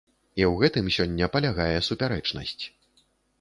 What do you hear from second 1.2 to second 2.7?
палягае супярэчнасць.